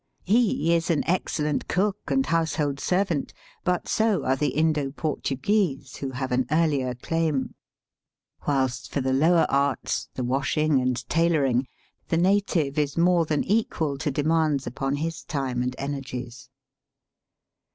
He 0.25 0.73
is 0.73 0.89
an 0.89 1.03
excellent 1.05 1.67
cook 1.67 1.95
and 2.07 2.25
household 2.25 2.79
servant; 2.79 3.35
but 3.63 3.87
so 3.87 4.25
are 4.25 4.35
the 4.35 4.47
Indo 4.49 4.89
Portuguese, 4.89 5.97
who 5.97 6.09
have 6.09 6.31
an 6.31 6.47
earlier 6.49 6.95
claim; 6.95 7.53
whilst 8.47 8.47
Digitized 8.47 8.47
by 8.47 8.49
VjOOQIC 8.49 8.49
172 8.49 8.49
EAST 8.49 8.49
BY 8.49 8.63
WEST. 8.63 8.91
for 8.95 9.01
the 9.01 9.13
lower 9.13 9.45
arts, 9.51 10.09
the 10.15 10.23
washing 10.23 10.81
and 10.81 11.07
tailoring, 11.07 11.67
the 12.07 12.17
native 12.17 12.79
is 12.79 12.97
more 12.97 13.25
than 13.27 13.43
equal 13.43 13.99
to 13.99 14.09
demands 14.09 14.65
upon 14.65 14.95
his 14.95 15.23
time 15.23 15.61
and 15.61 15.75
energies. 15.77 16.49